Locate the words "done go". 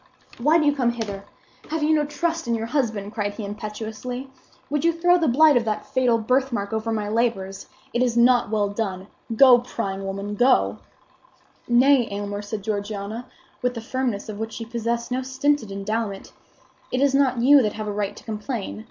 8.69-9.59